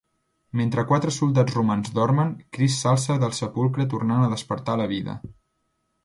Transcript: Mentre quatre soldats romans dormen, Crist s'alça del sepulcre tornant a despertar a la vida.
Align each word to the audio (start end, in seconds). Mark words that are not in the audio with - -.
Mentre 0.59 0.83
quatre 0.91 1.11
soldats 1.17 1.57
romans 1.57 1.91
dormen, 1.99 2.31
Crist 2.57 2.81
s'alça 2.85 3.17
del 3.25 3.35
sepulcre 3.43 3.85
tornant 3.95 4.23
a 4.23 4.31
despertar 4.33 4.79
a 4.79 4.81
la 4.81 4.89
vida. 4.93 5.17